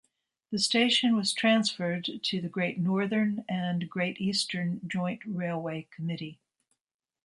[0.49, 6.39] The station was transferred to the Great Northern and Great Eastern Joint Railway committee.